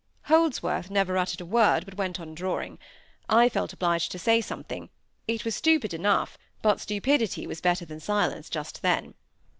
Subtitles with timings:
[0.23, 2.79] Holdsworth never uttered a word, but went on drawing.
[3.29, 4.89] I felt obliged to say something;
[5.27, 9.13] it was stupid enough, but stupidity was better than silence just then.